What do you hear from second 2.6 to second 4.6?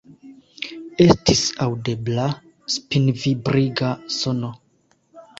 spinvibriga sono.